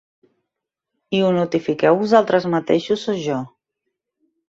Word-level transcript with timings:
I 1.17 1.19
ho 1.27 1.29
notifiqueu 1.37 2.01
vosaltres 2.01 2.51
mateixos 2.57 3.07
o 3.15 3.19
jo? 3.31 3.41